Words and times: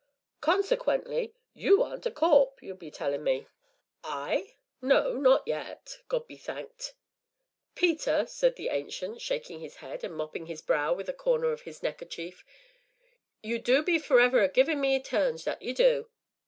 "Consequently, 0.39 1.35
you 1.53 1.83
aren't 1.83 2.07
a 2.07 2.11
corp', 2.11 2.63
you'll 2.63 2.75
be 2.75 2.89
tellin 2.89 3.23
me." 3.23 3.45
"I? 4.03 4.55
no, 4.81 5.13
not 5.13 5.47
yet, 5.47 5.99
God 6.07 6.25
be 6.27 6.37
thanked!" 6.37 6.95
"Peter," 7.75 8.25
said 8.25 8.55
the 8.55 8.69
Ancient, 8.69 9.21
shaking 9.21 9.59
his 9.59 9.75
head, 9.75 10.03
and 10.03 10.15
mopping 10.15 10.47
his 10.47 10.63
brow 10.63 10.91
with 10.91 11.07
a 11.07 11.13
corner 11.13 11.51
of 11.51 11.61
his 11.69 11.83
neckerchief, 11.83 12.43
"you 13.43 13.59
du 13.59 13.83
be 13.83 13.99
forever 13.99 14.41
a 14.41 14.47
givin' 14.47 14.79
of 14.79 14.81
me 14.81 14.99
turns, 15.03 15.43
that 15.43 15.61
ye 15.61 15.71
du." 15.71 16.09